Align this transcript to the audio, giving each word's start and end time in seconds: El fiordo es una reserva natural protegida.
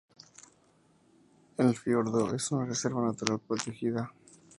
El 1.59 1.75
fiordo 1.77 2.33
es 2.33 2.49
una 2.51 2.65
reserva 2.65 3.05
natural 3.05 3.39
protegida. 3.39 4.11